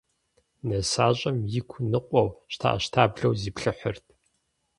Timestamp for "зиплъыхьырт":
3.41-4.05